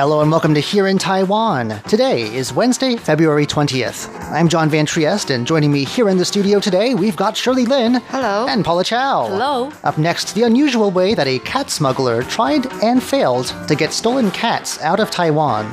[0.00, 1.78] Hello and welcome to Here in Taiwan.
[1.82, 4.08] Today is Wednesday, February 20th.
[4.32, 7.66] I'm John Van Trieste, and joining me here in the studio today, we've got Shirley
[7.66, 7.96] Lin.
[8.06, 8.46] Hello.
[8.48, 9.26] And Paula Chow.
[9.26, 9.70] Hello.
[9.84, 14.30] Up next, the unusual way that a cat smuggler tried and failed to get stolen
[14.30, 15.70] cats out of Taiwan.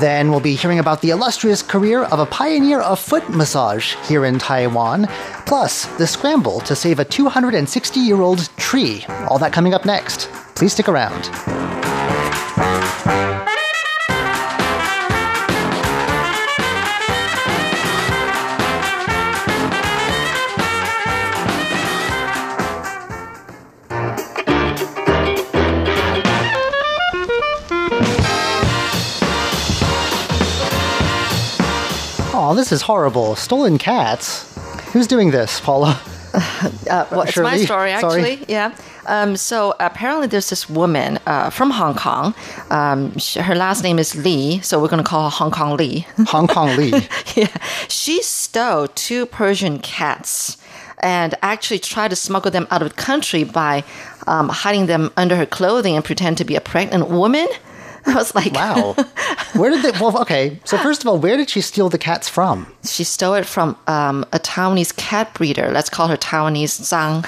[0.00, 4.24] Then we'll be hearing about the illustrious career of a pioneer of foot massage here
[4.24, 5.06] in Taiwan,
[5.46, 9.04] plus the scramble to save a 260 year old tree.
[9.28, 10.28] All that coming up next.
[10.56, 11.30] Please stick around.
[32.52, 33.34] Oh, this is horrible.
[33.34, 34.44] Stolen cats.
[34.92, 35.98] Who's doing this, Paula?
[36.34, 37.90] Uh, well, it's my story, sorry.
[37.92, 38.44] actually.
[38.48, 38.74] Yeah.
[39.04, 42.34] Um, so apparently, there's this woman uh, from Hong Kong.
[42.70, 45.76] Um, sh- her last name is Lee, so we're going to call her Hong Kong
[45.76, 46.06] Lee.
[46.28, 46.90] Hong Kong Lee.
[47.36, 47.54] yeah.
[47.88, 50.56] She stole two Persian cats
[51.00, 53.84] and actually tried to smuggle them out of the country by
[54.26, 57.46] um, hiding them under her clothing and pretend to be a pregnant woman.
[58.06, 58.94] I was like, Wow.
[59.54, 59.98] Where did they?
[59.98, 60.58] Well, okay.
[60.64, 62.66] So first of all, where did she steal the cats from?
[62.84, 65.70] She stole it from um, a Taiwanese cat breeder.
[65.70, 67.22] Let's call her Taiwanese Zhang.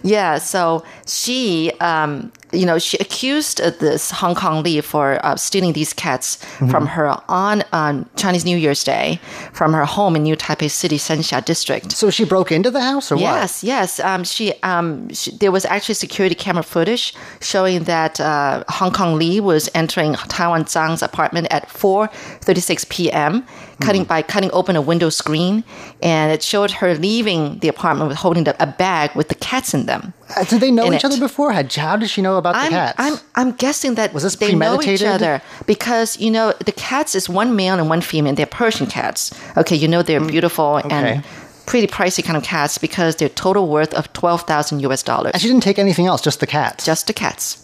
[0.02, 5.36] yeah, so she, um, you know, she accused uh, this Hong Kong Lee for uh,
[5.36, 6.36] stealing these cats
[6.70, 9.20] from her on um, Chinese New Year's Day
[9.52, 11.92] from her home in New Taipei City, Sanxia District.
[11.92, 14.00] So she broke into the house, or Yes, yes.
[14.00, 19.16] Um, she, um, she, there was actually security camera footage showing that uh, Hong Kong
[19.16, 23.44] Lee was entering Taiwan Zhang's apartment at 4:36 p.m.
[23.80, 25.62] Cutting by cutting open a window screen,
[26.02, 29.74] and it showed her leaving the apartment with holding the, a bag with the cats
[29.74, 30.14] in them.
[30.34, 31.04] Uh, did they know each it.
[31.04, 31.52] other before?
[31.52, 32.94] Had, how did she know about the I'm, cats?
[32.98, 35.06] I'm, I'm guessing that Was this they know each premeditated?
[35.22, 38.34] other because you know the cats is one male and one female.
[38.34, 39.30] They're Persian cats.
[39.58, 40.94] Okay, you know they're beautiful Mm, okay.
[41.14, 41.24] and
[41.66, 45.02] pretty pricey kind of cats because their total worth of twelve thousand U.S.
[45.02, 45.32] dollars.
[45.34, 46.86] and she didn't take anything else, just the cats.
[46.86, 47.58] Just the cats.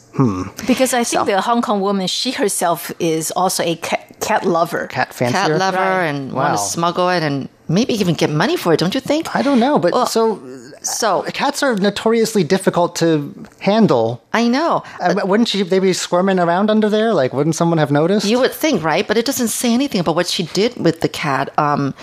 [0.66, 4.86] Because I think the Hong Kong woman, she herself is also a cat, cat lover.
[4.88, 5.40] cat fancier.
[5.40, 6.04] Cat lover Right.
[6.06, 6.42] and Wow.
[6.44, 8.78] want to smuggle it and maybe even get money for it.
[8.80, 9.34] Don't you think?
[9.34, 10.38] I don't know, but Well, so
[10.82, 14.20] So cats are notoriously difficult to handle.
[14.32, 14.82] I know.
[15.00, 15.62] Uh, wouldn't she?
[15.62, 17.14] They be squirming around under there?
[17.14, 18.26] Like, wouldn't someone have noticed?
[18.26, 19.06] You would think, right?
[19.06, 21.50] But it doesn't say anything about what she did with the cat.
[21.56, 21.94] Um,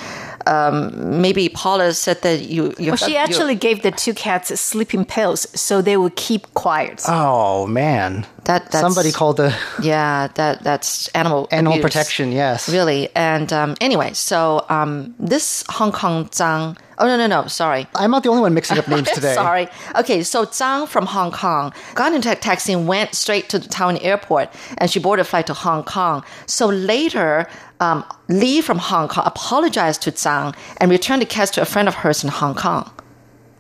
[0.48, 2.74] um, maybe Paula said that you.
[2.78, 6.54] you Well, she you- actually gave the two cats sleeping pills so they would keep
[6.54, 7.02] quiet.
[7.08, 11.84] oh man, That- that's- somebody called the Yeah, that that's animal animal abuse.
[11.84, 12.32] protection.
[12.32, 16.78] Yes, Really, and um, anyway, so um, this Hong Kong Zhang.
[17.02, 17.48] Oh no no no!
[17.48, 19.34] Sorry, I'm not the only one mixing up names today.
[19.34, 19.70] Sorry.
[19.96, 23.70] Okay, so Zhang from Hong Kong got into a taxi and went straight to the
[23.70, 24.50] Taiwan airport,
[24.80, 26.24] and she boarded a flight to Hong Kong.
[26.46, 27.48] So later,
[27.80, 31.88] um, Lee from Hong Kong apologized to Zhang and returned the cats to a friend
[31.88, 32.90] of hers in Hong Kong.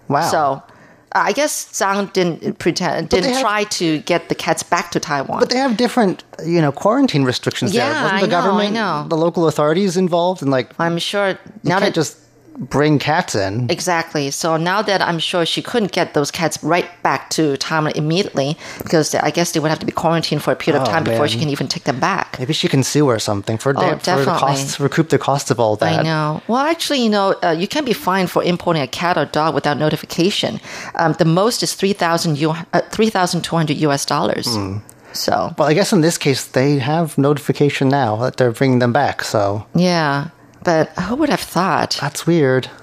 [0.07, 0.29] Wow.
[0.29, 0.63] So.
[1.11, 5.39] I guess Zhang didn't pretend, didn't have- try to get the cats back to Taiwan.
[5.39, 7.89] But they have different, you know, quarantine restrictions there.
[7.89, 9.05] Yeah, Wasn't the I know, I government, know.
[9.09, 10.43] the local authorities involved?
[10.43, 12.15] And like, I'm sure now that just
[12.57, 13.69] bring cats in.
[13.69, 14.31] Exactly.
[14.31, 18.57] So now that I'm sure she couldn't get those cats right back to Taiwan immediately,
[18.83, 21.03] because I guess they would have to be quarantined for a period of Oh, time
[21.03, 22.37] before she can even take them back.
[22.39, 25.51] Maybe she can sue or something for, Oh, da- for the costs, recoup the cost
[25.51, 25.99] of all that.
[25.99, 26.41] I know.
[26.47, 29.53] Well, actually, you know, uh, you can be fined for importing a cat or dog
[29.55, 30.59] without notification.
[30.95, 34.05] Um, the most is three thousand U, uh, three thousand two hundred U.S.
[34.05, 34.47] dollars.
[34.55, 34.77] Hmm.
[35.11, 38.93] So Well, I guess in this case, they have notification now that they're bringing them
[38.93, 39.23] back.
[39.23, 40.27] So yeah,
[40.63, 41.97] but who would have thought?
[41.99, 42.69] that's weird.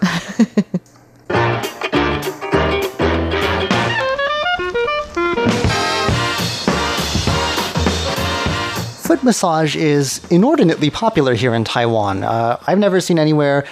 [9.06, 12.25] Foot massage is inordinately popular here in Taiwan.
[12.25, 13.64] Uh, I've never seen anywhere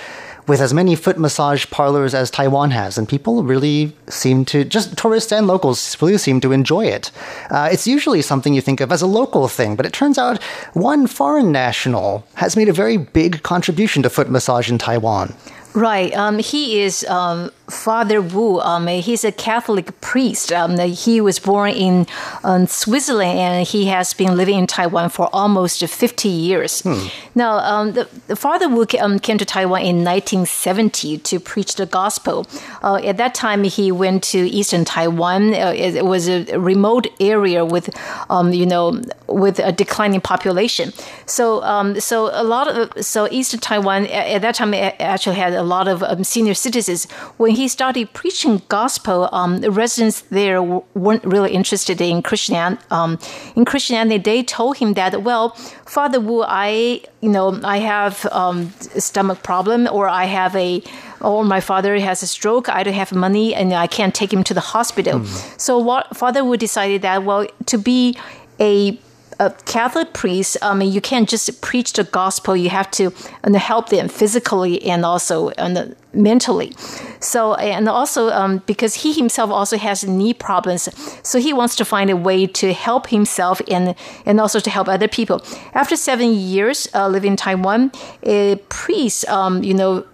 [0.47, 4.97] with as many foot massage parlors as Taiwan has, and people really seem to, just
[4.97, 7.11] tourists and locals, really seem to enjoy it.
[7.51, 10.43] Uh, it's usually something you think of as a local thing, but it turns out
[10.75, 15.35] one foreign national has made a very big contribution to foot massage in Taiwan.
[15.75, 16.15] Right.
[16.15, 18.61] Um, he is um, Father Wu.
[18.61, 20.53] Um, he's a Catholic priest.
[20.53, 22.07] Um, he was born in
[22.43, 26.83] um, Switzerland and he has been living in Taiwan for almost 50 years.
[26.83, 27.07] Hmm.
[27.35, 31.87] Now, um, the, the, Father Wu um, came to Taiwan in 1970 to preach the
[31.87, 32.47] gospel.
[32.83, 35.55] Uh, at that time, he went to eastern Taiwan.
[35.55, 37.89] Uh, it, it, was a remote area with,
[38.29, 40.93] um, you know, with a declining population.
[41.25, 41.61] So,
[41.99, 46.27] so a lot of so eastern Taiwan at that time actually had a lot of
[46.27, 47.11] senior citizens.
[47.39, 53.19] When he started preaching gospel, um, the residents there weren't really interested in Christian um,
[53.57, 54.19] in Christianity.
[54.19, 55.51] They told him that, well,
[55.87, 60.83] Father Wu, I you know I have um, stomach problem, or I have a
[61.21, 62.69] or my father has a stroke.
[62.69, 65.21] I don't have money, and I can't take him to the hospital.
[65.21, 65.61] Mm.
[65.61, 68.17] So what Father Wu decided that well to be
[68.61, 68.99] a
[69.39, 72.57] a Catholic priest, I mean, you can't just preach the gospel.
[72.57, 76.73] You have to and help them physically and also and mentally.
[77.21, 80.89] So, and also um, because he himself also has knee problems,
[81.27, 83.95] so he wants to find a way to help himself and
[84.27, 85.43] and also to help other people.
[85.75, 87.93] After seven years uh, living in Taiwan,
[88.23, 90.05] a priest, um, you know,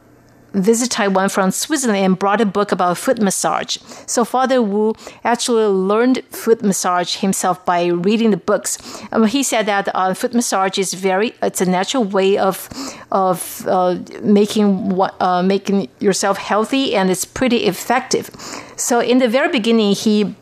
[0.53, 3.79] visit Taiwan from Switzerland and brought a book about foot massage.
[4.07, 4.95] So Father Wu
[5.25, 8.79] actually learned foot massage himself by reading the books.
[9.13, 12.69] Um, he said that uh, foot massage is very it's a natural way of
[13.11, 18.31] of uh, making uh, making yourself healthy and it's pretty effective.
[18.77, 20.35] So in the very beginning, he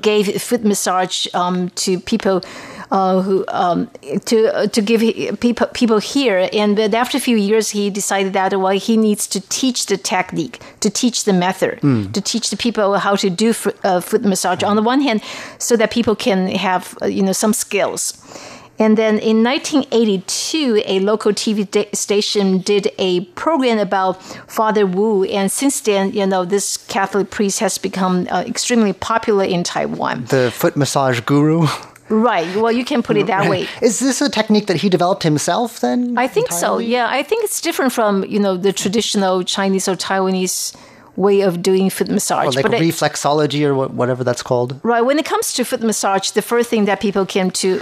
[0.00, 2.42] gave foot massage um, to people
[2.90, 3.90] uh, who um,
[4.26, 6.48] to to give people people here.
[6.52, 9.96] And but after a few years, he decided that well, he needs to teach the
[9.96, 12.12] technique, to teach the method, mm.
[12.12, 14.62] to teach the people how to do foot, uh, foot massage.
[14.62, 15.22] On the one hand,
[15.58, 18.22] so that people can have uh, you know some skills.
[18.78, 21.66] And then in 1982, a local TV
[21.96, 25.24] station did a program about Father Wu.
[25.24, 30.26] And since then, you know, this Catholic priest has become uh, extremely popular in Taiwan.
[30.26, 31.68] The foot massage guru?
[32.08, 32.54] Right.
[32.56, 33.68] Well, you can put it that way.
[33.82, 36.16] Is this a technique that he developed himself then?
[36.16, 36.84] I think entirely?
[36.84, 36.90] so.
[36.90, 40.76] Yeah, I think it's different from you know the traditional Chinese or Taiwanese
[41.16, 42.46] way of doing foot massage.
[42.46, 44.78] Or like but reflexology it, or whatever that's called.
[44.82, 45.00] Right.
[45.00, 47.80] When it comes to foot massage, the first thing that people came to,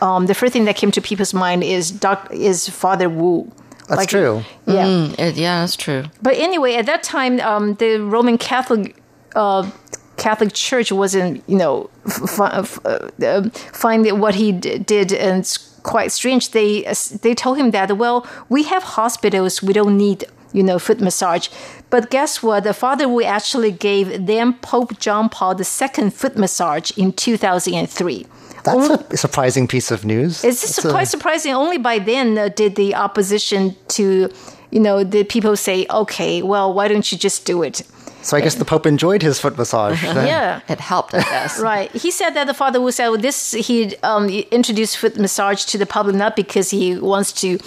[0.00, 3.50] um, the first thing that came to people's mind is doc, is Father Wu.
[3.88, 4.42] That's like, true.
[4.66, 4.86] Yeah.
[4.86, 6.04] Mm, it, yeah, that's true.
[6.22, 8.96] But anyway, at that time, um, the Roman Catholic.
[9.34, 9.68] Uh,
[10.16, 15.58] Catholic Church wasn't, you know, f- f- uh, find what he d- did and it's
[15.82, 16.50] quite strange.
[16.50, 16.82] They
[17.22, 21.48] they told him that well, we have hospitals, we don't need you know foot massage.
[21.90, 22.64] But guess what?
[22.64, 28.26] The Father Wu actually gave them Pope John Paul II foot massage in 2003.
[28.64, 30.42] That's only, a surprising piece of news.
[30.42, 31.52] It's quite a, surprising.
[31.52, 34.30] Only by then uh, did the opposition to,
[34.70, 37.82] you know, the people say, okay, well, why don't you just do it?
[38.24, 40.02] So I guess the Pope enjoyed his foot massage.
[40.02, 41.60] yeah, it helped, I guess.
[41.72, 41.92] right.
[41.92, 43.52] He said that the Father Wu said this.
[43.52, 47.58] He um, introduced foot massage to the public not because he wants to,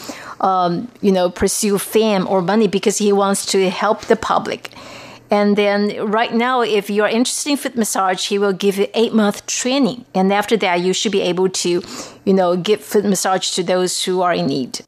[0.41, 4.71] um, you know, pursue fame or money, because he wants to help the public.
[5.29, 9.13] And then right now, if you're interested in foot massage, he will give you eight
[9.13, 11.83] month training, and after that, you should be able to,
[12.25, 14.79] you know, give foot massage to those who are in need.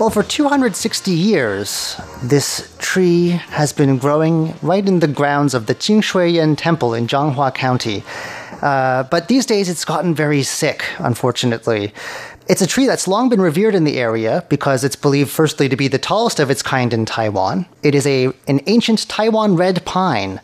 [0.00, 5.74] Well, for 260 years, this tree has been growing right in the grounds of the
[5.74, 8.02] Jingshuiyan Temple in Changhua County.
[8.62, 11.92] Uh, but these days it's gotten very sick, unfortunately.
[12.48, 15.76] It's a tree that's long been revered in the area because it's believed, firstly, to
[15.76, 17.66] be the tallest of its kind in Taiwan.
[17.82, 20.40] It is a, an ancient Taiwan red pine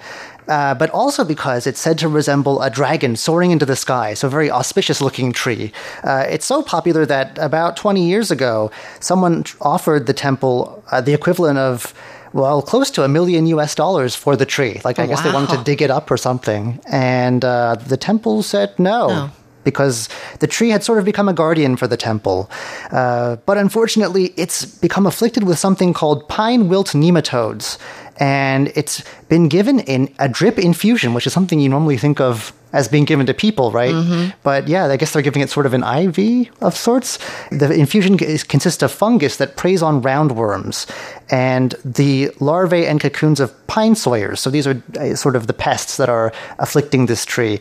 [0.49, 4.29] uh, but also because it's said to resemble a dragon soaring into the sky, so
[4.29, 5.73] a very auspicious looking tree.
[6.05, 11.15] Uh, it's so popular that about 20 years ago, someone offered the temple uh, the
[11.15, 11.95] equivalent of
[12.33, 14.81] well, close to a million US dollars for the tree.
[14.85, 15.25] Like, I oh, guess wow.
[15.25, 16.79] they wanted to dig it up or something.
[16.87, 19.09] And uh, the temple said no.
[19.09, 19.31] no
[19.67, 22.49] because the tree had sort of become a guardian for the temple.
[22.93, 27.76] Uh, but unfortunately, it's become afflicted with something called pine wilt nematodes
[28.18, 32.52] and it's been given in a drip infusion, which is something you normally think of
[32.73, 33.94] as being given to people, right?
[33.94, 34.37] Mm-hmm.
[34.42, 37.18] But yeah, I guess they're giving it sort of an IV of sorts.
[37.50, 40.87] The infusion is, consists of fungus that preys on roundworms
[41.30, 44.40] and the larvae and cocoons of pine sawyers.
[44.40, 47.61] So these are uh, sort of the pests that are afflicting this tree.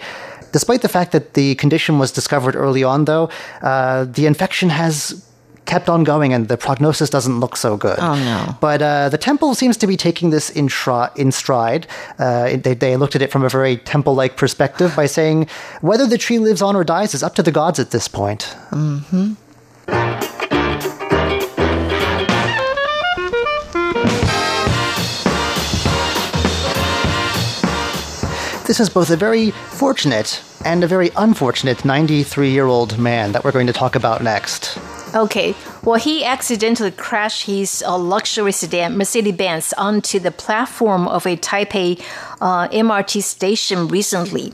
[0.51, 3.29] Despite the fact that the condition was discovered early on, though,
[3.62, 5.25] uh, the infection has
[5.65, 7.98] kept on going, and the prognosis doesn't look so good.
[8.00, 8.55] Oh, no.
[8.62, 10.69] But uh, the temple seems to be taking this in,
[11.15, 11.88] in stride.
[12.19, 15.48] Uh, they, they looked at it from a very temple like perspective by saying
[15.81, 18.55] whether the tree lives on or dies is up to the gods at this point.
[28.65, 33.43] This is both a very fortunate and a very unfortunate 93 year old man that
[33.43, 34.79] we're going to talk about next.
[35.15, 35.55] Okay.
[35.84, 41.38] Well, he accidentally crashed his uh, luxury sedan Mercedes Benz onto the platform of a
[41.38, 42.01] Taipei
[42.41, 44.53] uh, MRT station recently.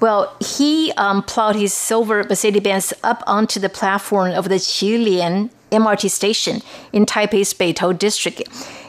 [0.00, 5.50] Well, he um, plowed his silver Mercedes Benz up onto the platform of the Qilian
[5.70, 6.60] MRT station
[6.92, 8.42] in Taipei's Beitou district.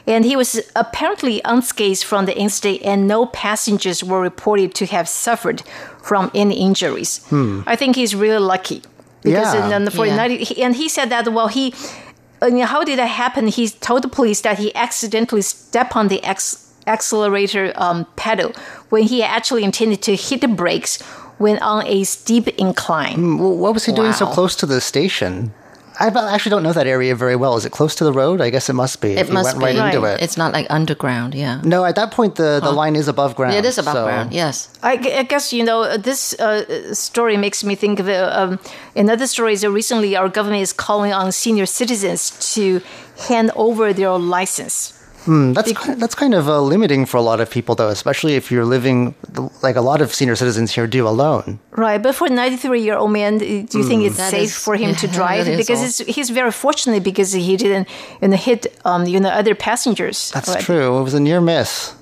[0.05, 5.07] And he was apparently unscathed from the incident, and no passengers were reported to have
[5.07, 5.63] suffered
[6.01, 7.25] from any injuries.
[7.65, 8.81] I think he's really lucky
[9.23, 9.75] because Yeah.
[9.75, 10.65] in, for Yeah.
[10.65, 11.73] and he said that well he
[12.41, 16.21] I how did that happen he told the police that he accidentally stepped on the
[16.23, 18.51] ex- accelerator um, pedal
[18.89, 21.01] when he actually intended to hit the brakes
[21.37, 25.53] when on a steep incline what was he doing so close to the station?
[25.99, 27.55] I b- actually don't know that area very well.
[27.55, 28.41] Is it close to the road?
[28.41, 29.11] I guess it must be.
[29.13, 29.79] if It he must went be.
[29.79, 30.21] right into it.
[30.21, 31.61] It's not like underground, yeah.
[31.63, 33.55] no, at that point the, the line is above ground.
[33.55, 34.69] It is above so- ground, yes.
[34.81, 38.59] I, I guess you know this uh, story makes me think of uh, um,
[38.95, 39.53] another story.
[39.53, 42.81] Is that recently our government is calling on senior citizens to
[43.27, 44.93] hand over their license.
[45.25, 48.51] That's ki- that's kind of uh, limiting for a lot of people, though, especially if
[48.51, 49.15] you're living
[49.61, 51.59] like a lot of senior citizens here do alone.
[51.71, 54.55] Right, but for a 93 year old man, do you think it's That safe is-
[54.57, 55.45] for him to drive?
[55.57, 57.87] Because it's, he's very fortunate because he didn't
[58.21, 60.31] you know, hit um, you know other passengers.
[60.31, 60.63] That's Right.
[60.63, 60.99] true.
[60.99, 61.93] It was a near miss.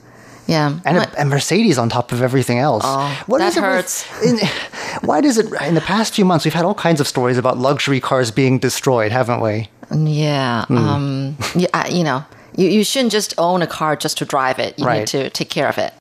[0.48, 0.80] Yeah.
[0.86, 2.84] And What- a, a Mercedes on top of everything else.
[2.86, 4.24] Oh, What that is it with- hurts.
[4.25, 4.40] in,
[5.08, 5.46] why does it?
[5.62, 8.58] In the past few months, we've had all kinds of stories about luxury cars being
[8.60, 9.70] destroyed, haven't we?
[9.96, 10.66] Yeah.
[10.66, 10.78] Hmm.
[10.78, 12.24] Um, yeah, I- you know,
[12.55, 14.77] you, you shouldn't just own a car just to drive it.
[14.77, 15.00] You Right.
[15.00, 15.93] need to take care of it.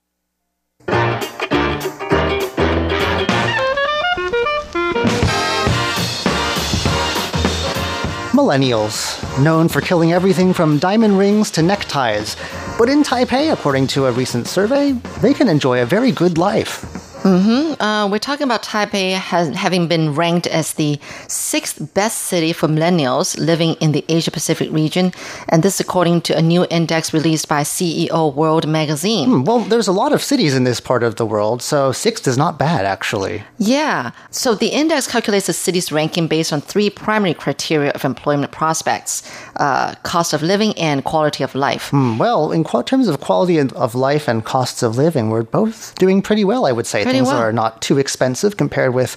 [8.33, 12.37] Millennials, known for killing everything from diamond rings to neckties.
[12.79, 16.85] But in Taipei, according to a recent survey, they can enjoy a very good life.
[17.25, 20.99] Uh, we're talking about Taipei has, having been ranked as the
[21.29, 25.13] sixth best city for millennials living in the Asia Pacific region,
[25.49, 29.45] and this according to a new index released by CEO World Magazine.
[29.45, 32.39] Well, there's a lot of cities in this part of the world, so sixth is
[32.39, 33.43] not bad, actually.
[33.59, 34.13] Yeah.
[34.31, 39.23] So the index calculates the city's ranking based on three primary criteria of employment prospects
[39.57, 41.93] uh, cost of living and quality of life.
[41.93, 46.23] Well, in qu- terms of quality of life and costs of living, we're both doing
[46.23, 47.05] pretty well, I would say.
[47.11, 47.43] Pretty Things well.
[47.43, 49.17] are not too expensive compared with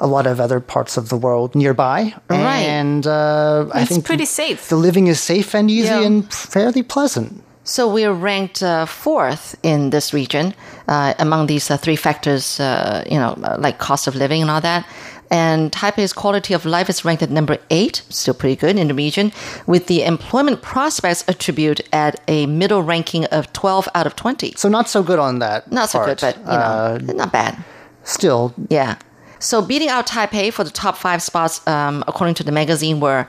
[0.00, 2.14] a lot of other parts of the world nearby.
[2.28, 2.66] Right.
[2.80, 4.68] And uh, I It's think pretty safe.
[4.68, 6.06] the living is safe and easy Yeah.
[6.06, 7.42] and fairly pleasant.
[7.64, 10.54] So we're ranked uh, fourth in this region
[10.88, 14.50] uh, among these uh, three factors, uh, you know, uh, like cost of living and
[14.50, 14.84] all that.
[15.32, 18.94] And Taipei's quality of life is ranked at number eight, still pretty good in the
[18.94, 19.32] region,
[19.66, 24.52] with the employment prospects attribute at a middle ranking of 12 out of 20.
[24.58, 25.72] So not so good on that.
[25.72, 27.56] Not so good, but, you know, Uh, not bad.
[28.04, 28.96] still, Yeah.
[29.38, 33.26] So beating out Taipei for the top five spots, um, according to the magazine, were,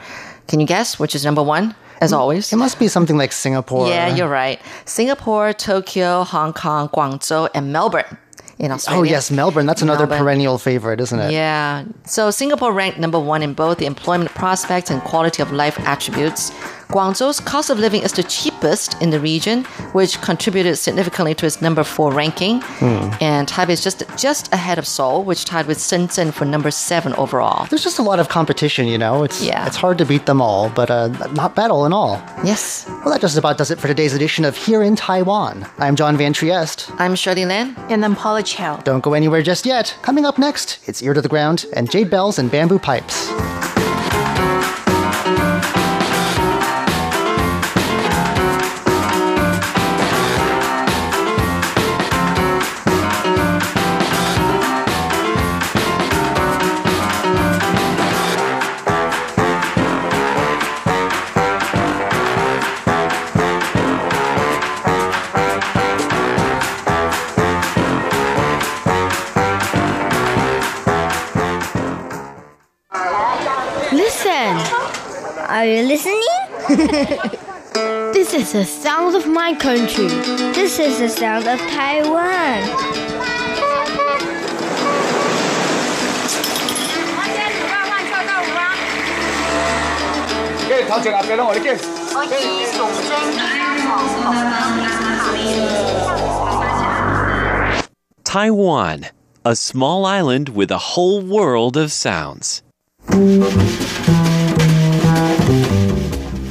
[0.48, 2.52] can you guess which is number one, as always?
[2.54, 3.88] it must be something like Singapore.
[3.88, 4.60] Yeah, you're right.
[4.86, 8.18] Singapore, Tokyo, Hong Kong, Guangzhou, and Melbourne
[8.60, 9.02] in oh, Australia.
[9.02, 9.66] Oh yes, Melbourne.
[9.66, 10.26] That's another Melbourne.
[10.26, 11.32] perennial favorite, isn't it?
[11.32, 11.86] Yeah.
[12.06, 16.52] So Singapore ranked number one in both the employment prospects and quality of life attributes.
[16.94, 21.60] Guangzhou's cost of living is the cheapest in the region, which contributed significantly to its
[21.60, 22.62] number four ranking.
[22.62, 23.10] Hmm.
[23.20, 27.14] And Taipei is just just ahead of Seoul, which tied with Shenzhen for number seven
[27.16, 27.66] overall.
[27.66, 29.24] There's just a lot of competition, you know.
[29.24, 29.66] It's Yeah.
[29.66, 32.22] it's hard to beat them all, but uh, not bad all in all.
[32.44, 32.86] Yes.
[32.88, 35.66] Well, that just about does it for today's edition of Here in Taiwan.
[35.80, 36.92] I'm John Van Trieste.
[37.00, 37.76] I'm Shirley Lin.
[37.90, 38.78] And I'm Paula Chow.
[38.84, 39.96] Don't go anywhere just yet.
[40.04, 43.30] Coming up next, it's Ear to the Ground and Jade Bells and Bamboo Pipes.
[78.54, 80.08] The sound of my country.
[80.54, 82.62] This is the sound of Taiwan.
[98.24, 99.06] Taiwan,
[99.44, 102.62] a small island with a whole world of sounds.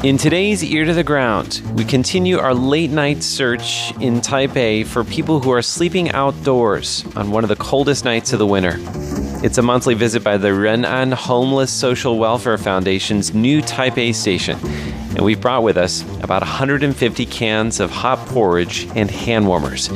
[0.02, 5.04] In today's Ear to the Ground, we continue our late night search in Taipei for
[5.04, 8.78] people who are sleeping outdoors on one of the coldest nights of the winter.
[9.44, 14.58] It's a monthly visit by the Ren'an Homeless Social Welfare Foundation's new Taipei station,
[15.14, 19.88] and we've brought with us about 150 cans of hot porridge and hand warmers.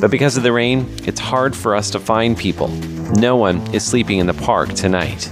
[0.00, 2.68] But because of the rain, it's hard for us to find people.
[3.16, 5.28] No one is sleeping in the park tonight.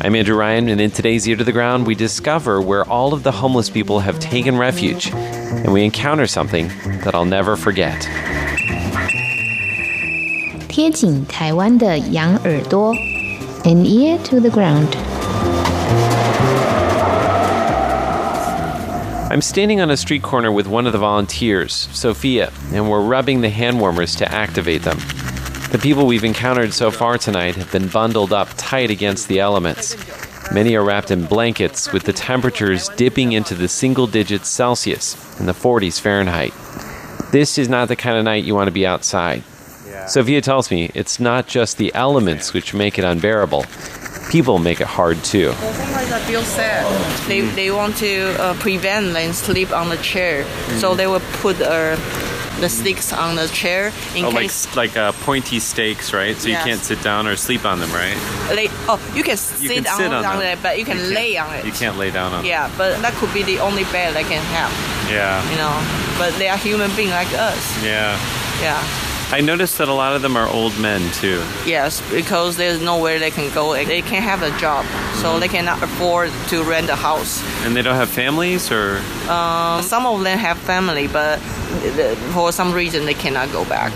[0.00, 3.22] I'm Andrew Ryan, and in today's Ear to the Ground, we discover where all of
[3.22, 6.68] the homeless people have taken refuge, and we encounter something
[7.04, 8.06] that I'll never forget.
[10.68, 12.94] 贴紧台湾的羊耳朵，
[13.64, 14.88] an ear to the ground。
[19.30, 23.40] I'm standing on a street corner with one of the volunteers, Sophia, and we're rubbing
[23.40, 24.98] the hand warmers to activate them.
[25.71, 29.95] The people we've encountered so far tonight have been bundled up tight against the elements.
[30.51, 35.47] Many are wrapped in blankets, with the temperatures dipping into the single digits Celsius and
[35.47, 36.53] the 40s Fahrenheit.
[37.31, 39.43] This is not the kind of night you want to be outside.
[40.07, 43.63] Sophia tells me it's not just the elements which make it unbearable.
[44.31, 45.51] People make it hard too.
[45.51, 47.27] Sometimes I feel sad.
[47.27, 50.45] They, they want to uh, prevent them sleep on the chair,
[50.79, 51.95] so they will put uh,
[52.59, 56.35] the sticks on the chair in Oh, like case like uh, pointy stakes, right?
[56.37, 56.65] So Yes.
[56.65, 58.17] you can't sit down or sleep on them, right?
[58.49, 58.67] they.
[58.87, 60.41] Oh, you can You sit, can sit on, them.
[60.41, 61.65] it, but you can lay on it.
[61.65, 62.45] You can't lay down on.
[62.45, 62.49] It.
[62.49, 64.71] Yeah, but that could be the only bed they can have.
[65.09, 65.41] Yeah.
[65.51, 65.75] You know,
[66.19, 67.83] but they are human beings like us.
[67.83, 68.17] Yeah.
[68.61, 68.81] Yeah.
[69.31, 71.39] I noticed that a lot of them are old men too.
[71.65, 73.73] Yes, because there's nowhere they can go.
[73.73, 74.85] They can't have a job,
[75.21, 77.43] so they cannot afford to rent a house.
[77.63, 81.37] And they don't have families or Um, some of them have family, but
[82.33, 83.93] for some reason they cannot go back.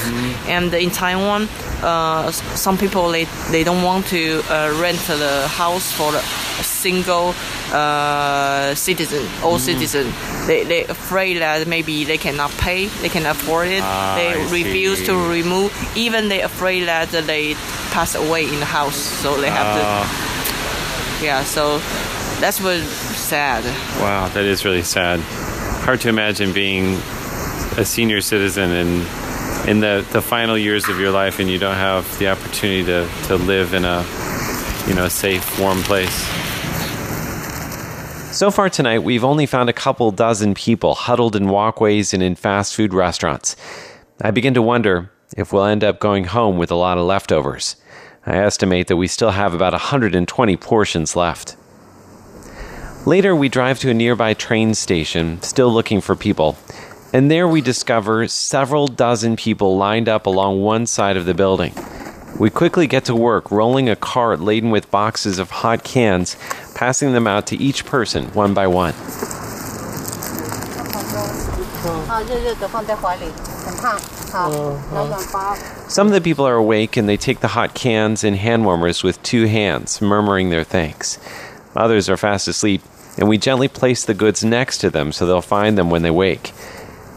[0.48, 1.50] And in Taiwan,
[1.82, 7.34] uh, some people they, they don't want to uh, rent the house for a single
[7.74, 10.14] uh, citizen, old citizen.
[10.48, 13.82] They they afraid that maybe they cannot pay, they can afford it.
[13.82, 15.06] Ah, they I refuse see.
[15.06, 15.72] to remove.
[15.96, 17.54] Even they afraid that they
[17.92, 20.04] pass away in the house, so they have Uh,
[21.20, 21.26] to.
[21.26, 21.78] Yeah, so
[22.42, 22.80] that's what
[23.16, 23.64] sad.
[24.02, 25.20] wow, that is really sad.
[25.86, 26.96] Hard to imagine being
[27.78, 29.08] a senior citizen and
[29.70, 33.08] in the, the final years of your life and you don't have the opportunity to,
[33.28, 34.04] to live in a
[34.88, 36.28] you know safe, warm place.
[38.34, 42.34] So far tonight, we've only found a couple dozen people huddled in walkways and in
[42.34, 43.56] fast food restaurants.
[44.22, 47.76] I begin to wonder if we'll end up going home with a lot of leftovers.
[48.26, 51.56] I estimate that we still have about 120 portions left.
[53.06, 56.58] Later, we drive to a nearby train station, still looking for people,
[57.14, 61.76] and there we discover several dozen people lined up along one side of the building.
[62.40, 66.36] We quickly get to work rolling a cart laden with boxes of hot cans,
[66.76, 68.94] passing them out to each person one by one.
[74.36, 78.66] Oh, some of the people are awake and they take the hot cans and hand
[78.66, 81.20] warmers with two hands, murmuring their thanks.
[81.76, 82.82] Others are fast asleep,
[83.18, 86.12] and we gently place the goods next to them so they'll find them when they
[86.12, 86.52] wake.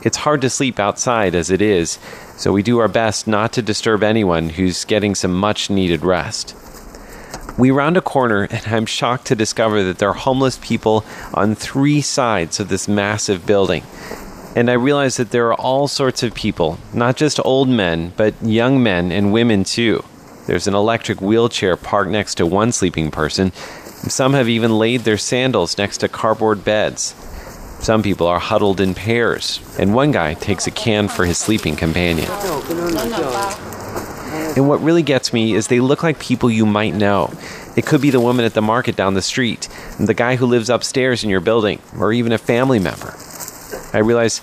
[0.03, 1.99] It's hard to sleep outside as it is,
[2.37, 6.55] so we do our best not to disturb anyone who's getting some much needed rest.
[7.59, 11.55] We round a corner, and I'm shocked to discover that there are homeless people on
[11.55, 13.83] three sides of this massive building.
[14.55, 18.35] And I realize that there are all sorts of people, not just old men, but
[18.43, 20.05] young men and women too.
[20.47, 23.53] There's an electric wheelchair parked next to one sleeping person.
[23.53, 27.15] Some have even laid their sandals next to cardboard beds.
[27.81, 31.77] Some people are huddled in pairs, and one guy takes a can for his sleeping
[31.77, 32.29] companion.
[32.31, 33.63] Oh,
[34.57, 37.33] and what really gets me is they look like people you might know.
[37.77, 39.69] It could be the woman at the market down the street,
[40.01, 43.15] the guy who lives upstairs in your building, or even a family member.
[43.93, 44.41] I realize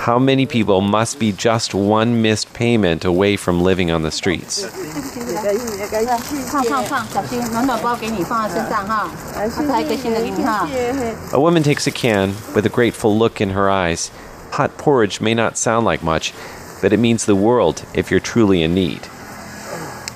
[0.00, 4.64] how many people must be just one missed payment away from living on the streets.
[11.34, 14.10] A woman takes a can with a grateful look in her eyes.
[14.52, 16.32] Hot porridge may not sound like much,
[16.80, 19.06] but it means the world if you're truly in need.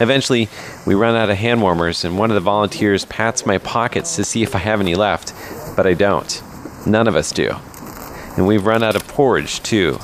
[0.01, 0.49] Eventually,
[0.87, 4.25] we run out of hand warmers, and one of the volunteers pats my pockets to
[4.25, 5.33] see if I have any left,
[5.77, 6.43] but I don't.
[6.87, 7.53] None of us do.
[8.37, 9.99] And we've run out of porridge, too.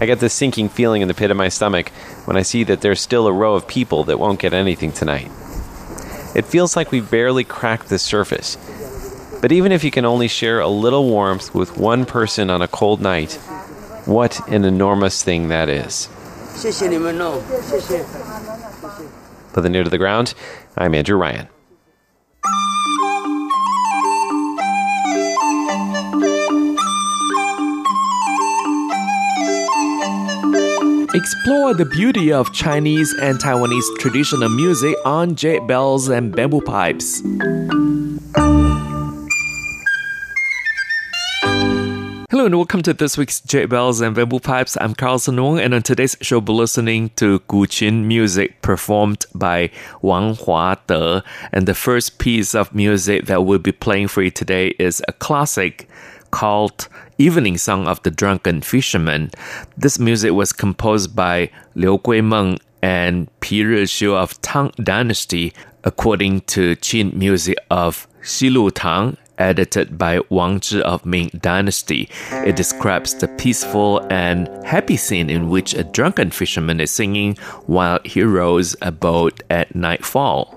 [0.00, 1.90] I get this sinking feeling in the pit of my stomach
[2.24, 5.30] when I see that there's still a row of people that won't get anything tonight.
[6.34, 8.56] It feels like we've barely cracked the surface.
[9.40, 12.68] But even if you can only share a little warmth with one person on a
[12.68, 13.34] cold night,
[14.04, 16.08] what an enormous thing that is.
[19.52, 20.34] For the new to the ground,
[20.76, 21.48] I'm Andrew Ryan.
[31.14, 37.22] Explore the beauty of Chinese and Taiwanese traditional music on jade bells and bamboo pipes.
[42.48, 44.78] And welcome to this week's Jade Bells and Bamboo Pipes.
[44.80, 50.34] I'm Carlson Wong, and on today's show, we're listening to Guqin music performed by Wang
[50.34, 51.22] Huade.
[51.52, 55.12] And the first piece of music that we'll be playing for you today is a
[55.12, 55.90] classic
[56.30, 59.30] called Evening Song of the Drunken Fisherman.
[59.76, 65.52] This music was composed by Lu Guimeng and Pi Rixiu of Tang Dynasty,
[65.84, 72.08] according to Qin music of Xilu Tang, edited by Wang Zhi of Ming Dynasty.
[72.30, 78.00] It describes the peaceful and happy scene in which a drunken fisherman is singing while
[78.04, 80.54] he rows a boat at nightfall.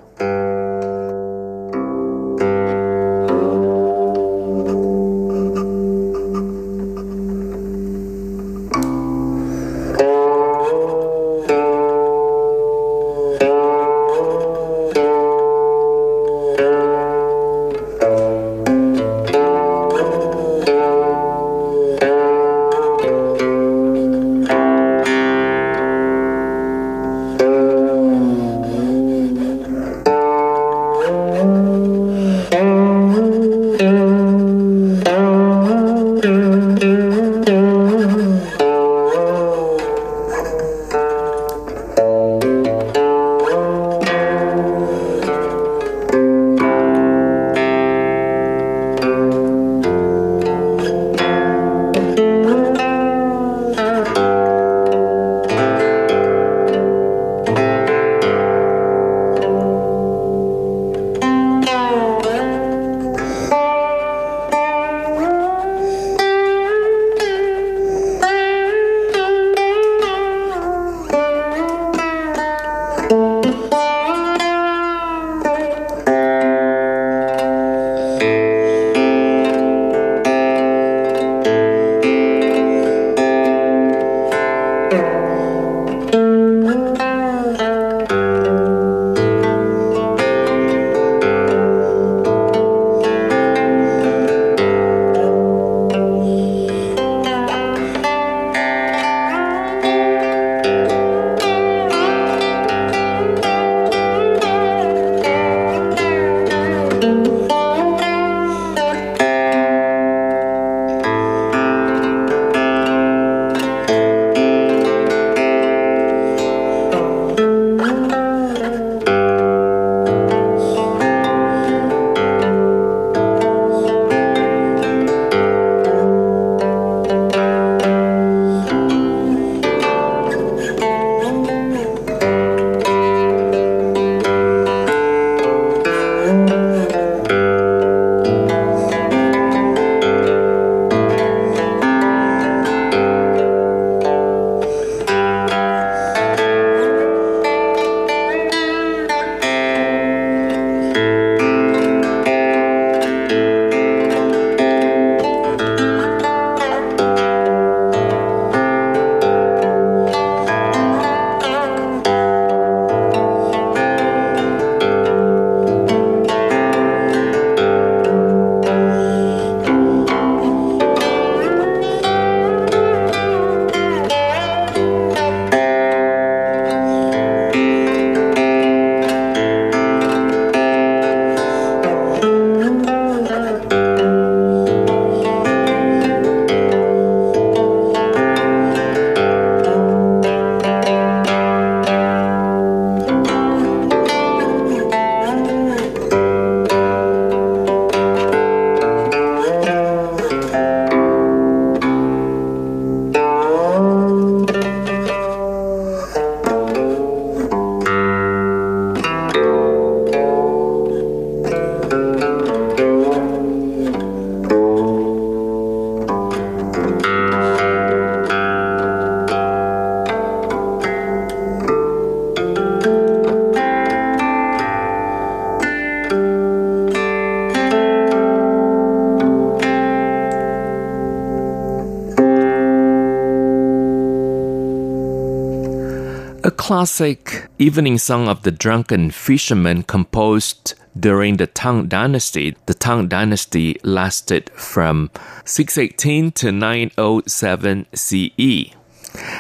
[236.72, 242.56] Classic evening song of the drunken fisherman composed during the Tang Dynasty.
[242.66, 245.12] The Tang Dynasty lasted from
[245.44, 248.74] 618 to 907 CE.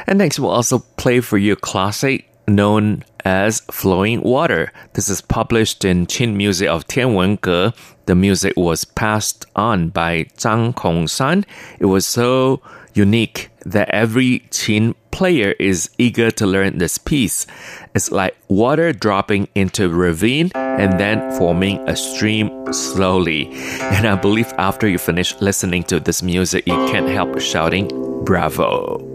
[0.08, 4.74] And next, we'll also play for you a classic known as Flowing Water.
[4.92, 7.74] This is published in Qin Music of Tianwenge.
[8.08, 11.46] The music was passed on by Zhang Kongshan.
[11.80, 12.62] It was so
[12.94, 17.46] unique that every Qin player is eager to learn this piece.
[17.94, 23.50] It's like water dropping into ravine and then forming a stream slowly.
[23.82, 27.90] And I believe after you finish listening to this music, you can't help shouting,
[28.24, 29.11] Bravo!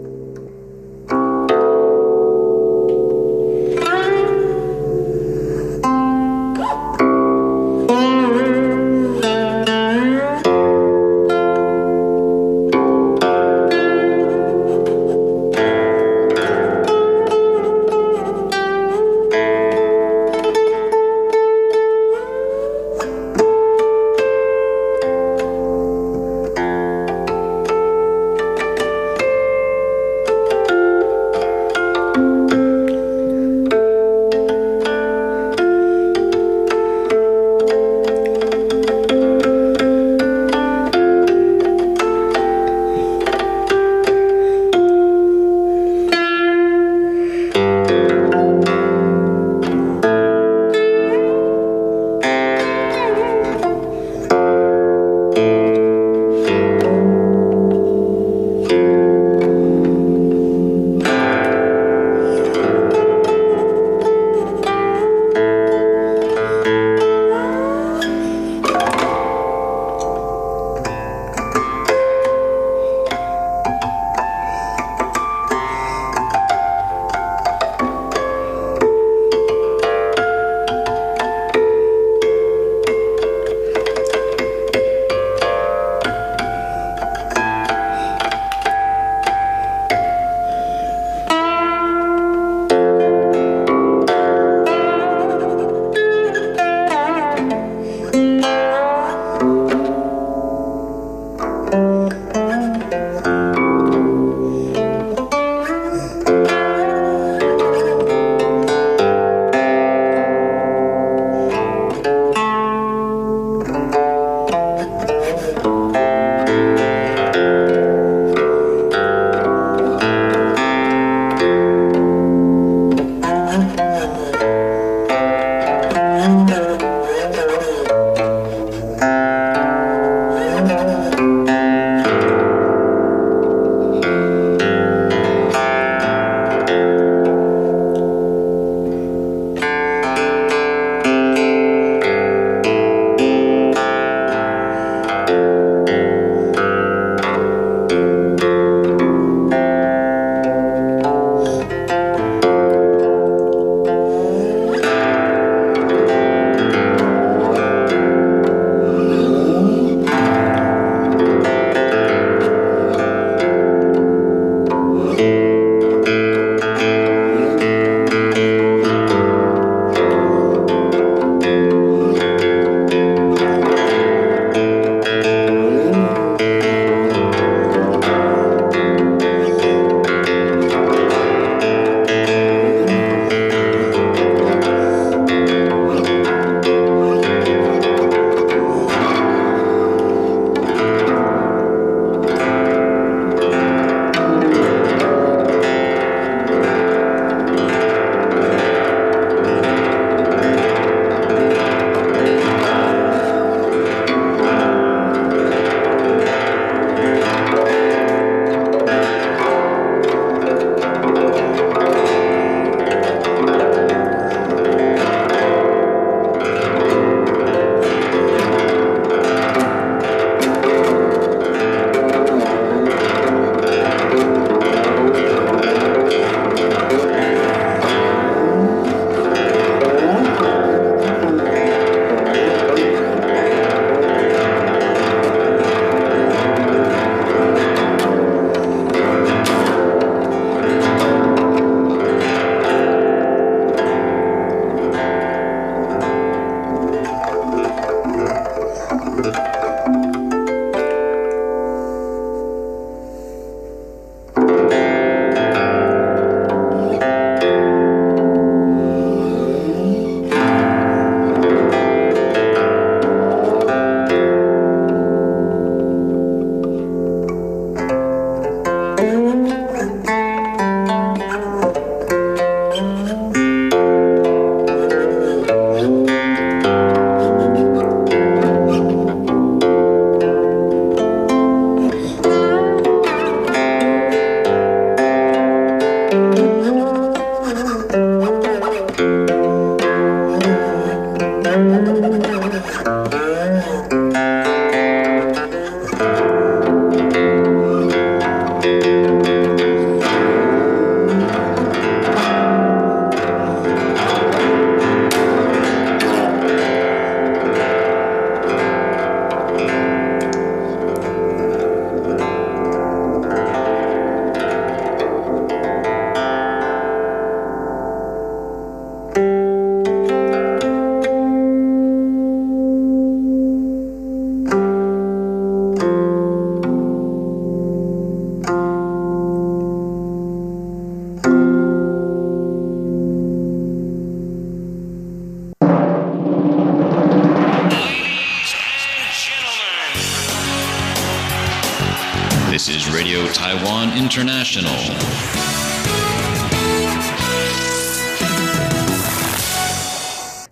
[343.47, 344.73] Taiwan International.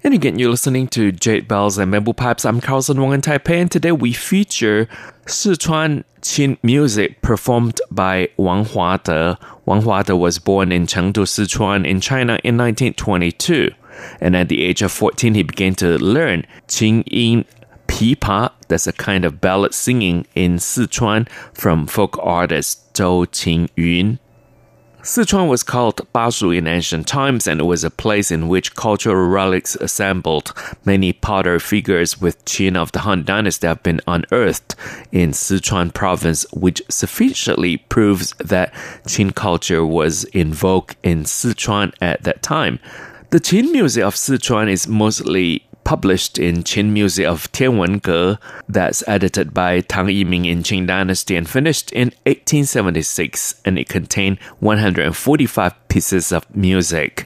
[0.02, 2.46] And again, you're listening to Jade Bells and Bamboo Pipes.
[2.46, 4.88] I'm Carlson Wong in Taipei, and today we feature
[5.26, 9.38] Sichuan Qin music performed by Wang Huade.
[9.66, 13.72] Wang Huade was born in Chengdu, Sichuan, in China in 1922.
[14.22, 17.44] And at the age of 14, he began to learn Qin Yin
[17.88, 24.20] Pipa, that's a kind of ballad singing in Sichuan from folk artist Zhou Qingyun.
[25.06, 29.28] Sichuan was called Bashu in ancient times and it was a place in which cultural
[29.28, 30.52] relics assembled.
[30.84, 34.74] Many potter figures with Qin of the Han Dynasty have been unearthed
[35.12, 38.74] in Sichuan province, which sufficiently proves that
[39.04, 42.80] Qin culture was in vogue in Sichuan at that time.
[43.30, 49.54] The Qin music of Sichuan is mostly published in Qin Music of Tianwenge, that's edited
[49.54, 56.34] by Tang Yiming in Qing Dynasty and finished in 1876, and it contained 145 pieces
[56.34, 57.24] of music.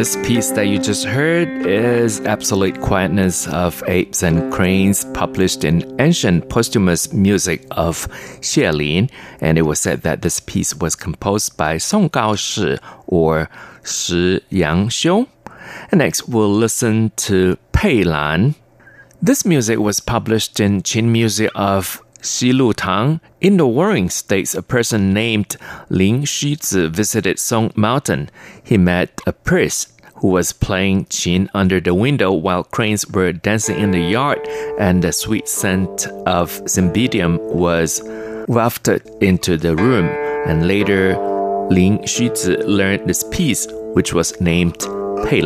[0.00, 5.94] This piece that you just heard is Absolute Quietness of Apes and Cranes, published in
[6.00, 8.08] Ancient Posthumous Music of
[8.40, 9.10] Xie Lin.
[9.42, 12.78] And it was said that this piece was composed by Song Gaoshi
[13.08, 13.50] or
[13.84, 15.28] Shi Yangxiu.
[15.90, 18.54] And next, we'll listen to Pei Lan.
[19.20, 23.20] This music was published in Qin Music of Xilu Tang.
[23.40, 25.56] In the Warring States, a person named
[25.88, 28.30] Lin Xuzi visited Song Mountain.
[28.62, 33.78] He met a priest who was playing qin under the window while cranes were dancing
[33.78, 34.40] in the yard,
[34.78, 38.02] and the sweet scent of cymbidium was
[38.48, 40.06] wafted into the room.
[40.46, 41.16] And later,
[41.70, 44.78] Lin Xuzi learned this piece, which was named
[45.26, 45.40] Pei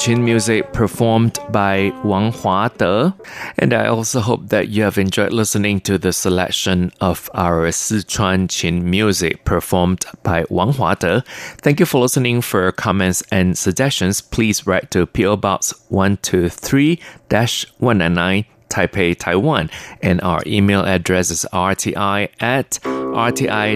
[0.00, 3.12] Guqin music performed by Wang Huade.
[3.58, 8.48] And I also hope that you have enjoyed listening to the selection of our Sichuan
[8.48, 11.22] Qin music performed by Wang Huade.
[11.58, 12.40] Thank you for listening.
[12.40, 16.98] For comments and suggestions, please write to PO Box 123
[17.28, 19.68] 199 Taipei, Taiwan.
[20.02, 23.74] And our email address is rti at rti.org.tw.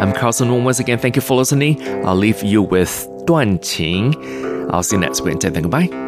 [0.00, 1.00] I'm Carlson Wong once again.
[1.00, 1.82] Thank you for listening.
[2.06, 3.08] I'll leave you with
[4.70, 5.40] I'll see you next week.
[5.40, 6.07] Then, goodbye.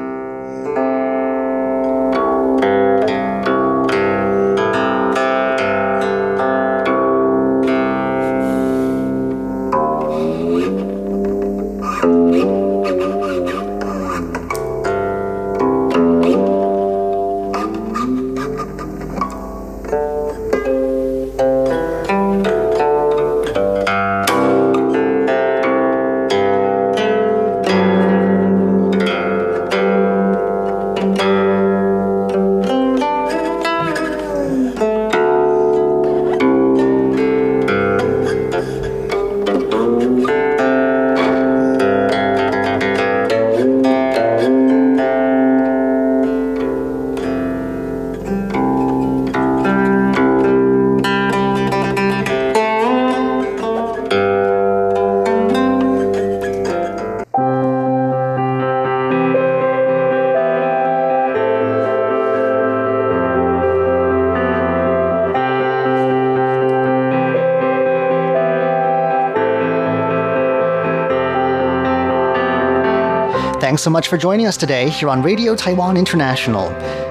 [73.81, 76.69] So much for joining us today here on Radio Taiwan International.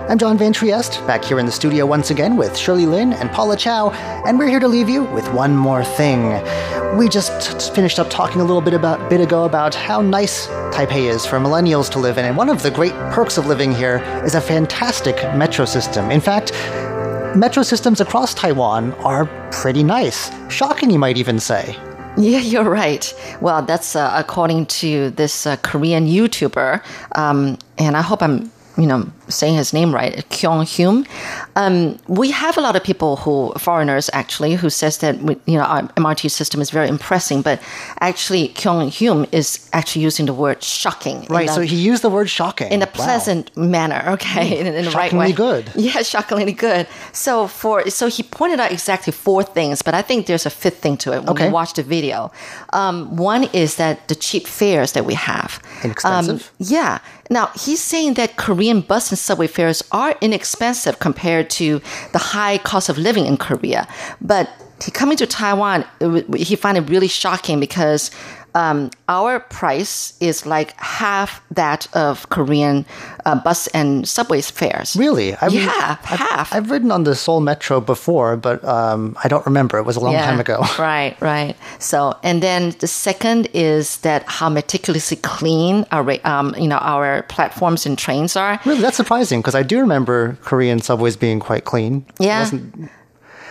[0.08, 3.32] I'm John Van Trieste, back here in the studio once again with Shirley Lin and
[3.32, 3.90] Paula Chow,
[4.28, 6.30] and we're here to leave you with one more thing.
[6.96, 11.10] We just finished up talking a little bit about bit ago about how nice Taipei
[11.10, 13.98] is for millennials to live in, and one of the great perks of living here
[14.24, 16.12] is a fantastic metro system.
[16.12, 16.52] In fact,
[17.36, 20.30] metro systems across Taiwan are pretty nice.
[20.52, 21.80] Shocking, you might even say.
[22.18, 23.14] Yeah, you're right.
[23.42, 26.84] Well, that's uh, according to this uh, Korean YouTuber,
[27.16, 31.06] um, and I hope I'm you know, saying his name right, Kyung Hyum.
[31.56, 35.64] Um, we have a lot of people who, foreigners actually, who says that, you know,
[35.64, 37.62] our MRT system is very impressive, but
[38.00, 41.26] actually Kyung Hyum is actually using the word shocking.
[41.30, 42.72] Right, so he used the word shocking.
[42.72, 43.64] In a pleasant wow.
[43.64, 45.32] manner, okay, in, in the right way.
[45.32, 45.72] good.
[45.90, 46.88] Yeah, shockingly good.
[47.14, 50.80] So for, so he pointed out exactly four things, but I think there's a fifth
[50.80, 51.48] thing to it when okay.
[51.48, 52.32] we watch the video.
[52.74, 55.60] Um, one is that the cheap fares that we have.
[55.84, 56.52] Inexpensive?
[56.60, 57.00] Um, yeah.
[57.30, 61.80] Now, he's saying that Korean bus and subway fares are inexpensive compared to
[62.12, 63.88] the high cost of living in Korea.
[64.20, 64.50] But
[64.94, 65.86] coming to Taiwan,
[66.36, 68.10] he find it really shocking because
[68.56, 72.86] um, our price is like half that of Korean
[73.26, 74.96] uh, bus and subway fares.
[74.96, 75.36] Really?
[75.36, 76.54] I mean, yeah, I've, half.
[76.54, 79.78] I've ridden on the Seoul Metro before, but um, I don't remember.
[79.78, 80.64] It was a long yeah, time ago.
[80.80, 81.58] Right, right.
[81.80, 87.24] So, and then the second is that how meticulously clean our, um, you know, our
[87.24, 88.60] platforms and trains are.
[88.66, 92.06] Really, that's surprising because I do remember Korean subways being quite clean.
[92.18, 92.50] Yeah.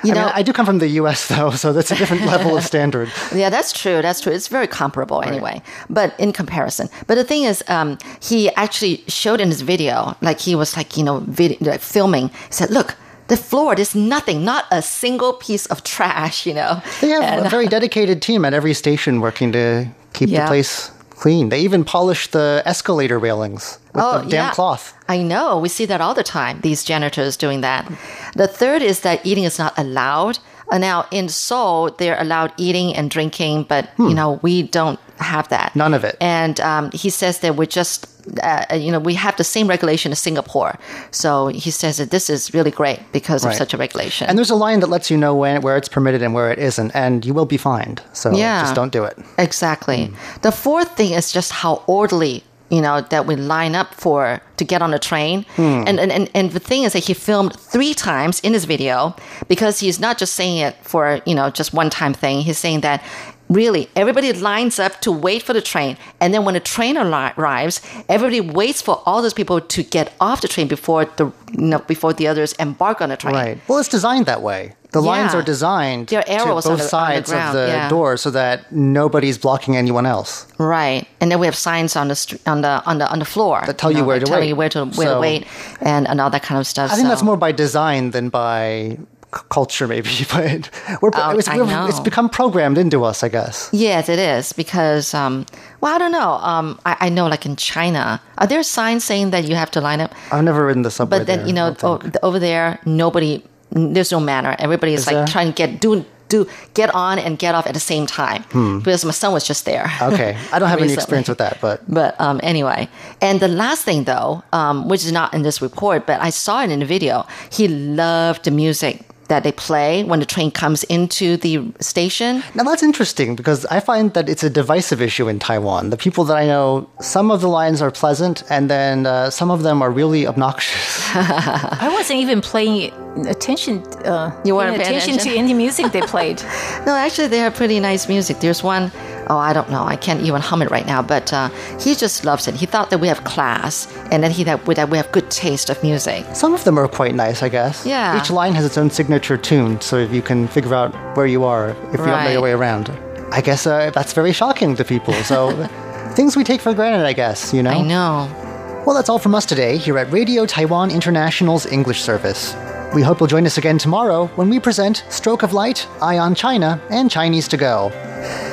[0.05, 1.28] You I know, mean, I do come from the U.S.
[1.28, 3.11] though, so that's a different level of standard.
[3.34, 4.01] Yeah, that's true.
[4.03, 4.32] That's true.
[4.32, 5.28] It's very comparable right.
[5.28, 6.88] anyway, but in comparison.
[7.07, 10.96] But the thing is, um, he actually showed in his video, like he was like
[10.96, 12.28] you know video, like filming.
[12.28, 12.96] He said, "Look."
[13.28, 16.80] The floor, there's nothing, not a single piece of trash, you know.
[17.03, 20.44] They have and, a very dedicated team at every station working to keep yeah.
[20.44, 21.51] the place clean.
[21.51, 24.55] They even polish the escalator railings with oh, the damp yeah.
[24.55, 24.96] cloth.
[25.09, 25.59] I know.
[25.59, 27.90] We see that all the time, these janitors doing that.
[28.34, 30.38] The third is that eating is not allowed.
[30.70, 34.09] Uh, now, in Seoul, they're allowed eating and drinking, but, hmm.
[34.09, 35.74] you know, we don't have that.
[35.74, 36.16] None of it.
[36.20, 38.07] And um, he says that we're just,
[38.42, 40.78] uh, you know, we have the same regulation as Singapore.
[41.11, 43.53] So he says that this is really great because right.
[43.53, 44.28] of such a regulation.
[44.28, 46.59] And there's a line that lets you know when, where it's permitted and where it
[46.59, 48.03] isn't, and you will be fined.
[48.12, 49.18] So yeah, just don't do it.
[49.38, 50.09] Exactly.
[50.09, 50.42] Mm.
[50.42, 54.64] The fourth thing is just how orderly you know, that we line up for to
[54.64, 55.44] get on a train.
[55.56, 55.84] Hmm.
[55.86, 59.14] And, and, and the thing is that he filmed three times in his video
[59.48, 62.40] because he's not just saying it for, you know, just one time thing.
[62.40, 63.02] He's saying that
[63.48, 65.96] really everybody lines up to wait for the train.
[66.20, 70.40] And then when the train arrives, everybody waits for all those people to get off
[70.40, 73.34] the train before the, you know, before the others embark on the train.
[73.34, 73.60] Right.
[73.68, 74.74] Well, it's designed that way.
[74.93, 75.11] The Yeah.
[75.11, 77.66] lines are designed There are arrows to on both the- on the sides of the
[77.68, 77.89] yeah.
[77.91, 80.47] door so that nobody's blocking anyone else.
[80.57, 83.26] Right, and then we have signs on the str- on the on the on the
[83.34, 84.49] floor That tell you where that to tell wait.
[84.49, 85.47] you where to where So- to wait,
[85.82, 86.91] and, and all that kind of stuff.
[86.91, 87.11] I think so.
[87.11, 88.97] that's more by design than by
[89.34, 90.09] c- culture, maybe.
[90.32, 90.70] But
[91.03, 93.68] we're, Oh, it's, we're- it's become programmed into us, I guess.
[93.72, 95.45] Yes, it is because um,
[95.82, 96.32] well, I don't know.
[96.53, 99.80] Um, I, I know, like in China, are there signs saying that you have to
[99.82, 100.12] line up?
[100.32, 103.45] I've never ridden the subway But then there, you know, o- over there, nobody.
[103.70, 104.56] There's no manner.
[104.58, 105.26] Everybody is, like there?
[105.26, 108.42] trying to get do do get on and get off at the same time.
[108.44, 108.78] Hmm.
[108.78, 109.90] Because my son was just there.
[110.00, 112.88] Okay, I don't have any experience with that, but But um, anyway,
[113.20, 116.62] and the last thing though, um, which is not in this report, but I saw
[116.62, 117.26] it in the video.
[117.50, 122.42] He loved the music that they play when the train comes into the station.
[122.54, 125.90] Now that's interesting because I find that it's a divisive issue in Taiwan.
[125.90, 129.50] The people that I know, some of the lines are pleasant, and then uh, some
[129.50, 131.08] of them are really obnoxious.
[131.14, 132.92] I wasn't even paying
[133.28, 133.82] attention.
[134.04, 135.32] Uh, You weren't paying paying attention, attention?
[135.32, 136.42] to any music they played.
[136.86, 138.40] No, actually, they have pretty nice music.
[138.40, 138.90] There's one,
[139.30, 141.48] oh, I don't know, I can't even hum it right now, but uh,
[141.78, 142.54] he just loves it.
[142.54, 145.30] He thought that we have class, and then he that we, that we have good
[145.30, 146.24] taste of music.
[146.34, 147.84] Some of them are quite nice, I guess.
[147.86, 148.20] Yeah.
[148.20, 151.70] Each line has its own signature tune, so you can figure out where you are
[151.92, 152.90] if you don't know your way around.
[153.30, 155.14] I guess uh, that's very shocking to people.
[155.14, 155.50] So
[156.14, 157.70] things we take for granted, I guess, you know?
[157.70, 158.82] I know.
[158.86, 162.54] Well, that's all from us today here at Radio Taiwan International's English service.
[162.95, 166.34] We hope you'll join us again tomorrow when we present Stroke of Light, Eye on
[166.34, 167.91] China, and Chinese to Go.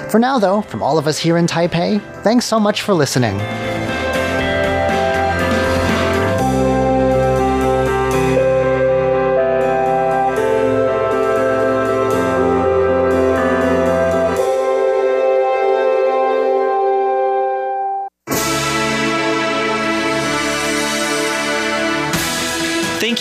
[0.10, 3.40] For now, though, from all of us here in Taipei, thanks so much for listening.